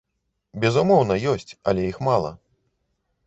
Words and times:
Безумоўна, 0.63 1.17
ёсць, 1.33 1.51
але 1.71 1.81
іх 1.91 1.97
мала. 2.07 2.31